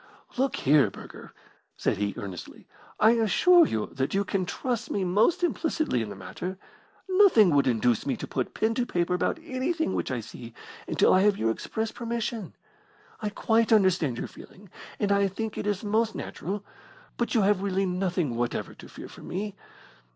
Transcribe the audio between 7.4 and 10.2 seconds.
would induce me to put pen to paper about anything which I